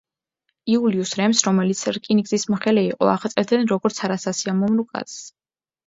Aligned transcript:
იულიუს 0.75 1.11
რემს, 1.19 1.41
რომელიც 1.49 1.83
რკინიგზის 1.99 2.47
მოხელე 2.55 2.87
იყო, 2.91 3.13
აღწერდნენ 3.15 3.73
როგორც 3.77 4.05
„არასასიამოვნო 4.11 4.93
კაცს“. 4.95 5.25